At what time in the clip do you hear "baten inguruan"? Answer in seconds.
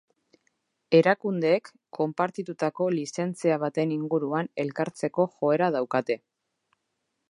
3.67-4.53